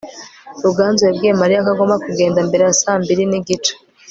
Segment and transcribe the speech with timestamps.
[0.63, 3.71] ruganzu yabwiye mariya ko agomba kugenda mbere ya saa mbiri n'igice